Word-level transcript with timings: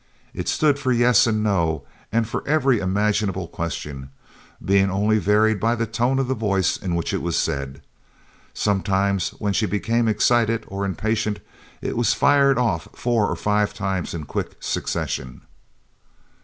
It 0.33 0.47
stood 0.49 0.79
for 0.79 0.91
yes 0.91 1.27
and 1.27 1.43
no 1.43 1.83
and 2.11 2.27
for 2.27 2.43
every 2.47 2.79
imaginable 2.79 3.47
question, 3.47 4.09
being 4.65 4.89
only 4.89 5.19
varied 5.19 5.59
by 5.59 5.75
the 5.75 5.85
tone 5.85 6.17
of 6.17 6.25
voice 6.25 6.75
in 6.75 6.95
which 6.95 7.13
it 7.13 7.21
was 7.21 7.35
said. 7.37 7.83
Sometimes, 8.51 9.29
when 9.37 9.53
she 9.53 9.67
became 9.67 10.07
excited 10.07 10.63
or 10.69 10.85
impatient, 10.85 11.39
it 11.83 11.95
was 11.95 12.15
fired 12.15 12.57
off 12.57 12.87
four 12.93 13.27
or 13.29 13.35
five 13.35 13.75
times 13.75 14.15
in 14.15 14.23
quick 14.25 14.55
succession. 14.59 15.41